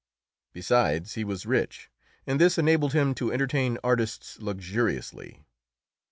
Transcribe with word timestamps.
Besides, 0.51 1.13
he 1.13 1.23
was 1.23 1.45
rich, 1.45 1.91
and 2.25 2.41
this 2.41 2.57
enabled 2.57 2.93
him 2.93 3.13
to 3.13 3.31
entertain 3.31 3.77
artists 3.83 4.39
luxuriously. 4.39 5.45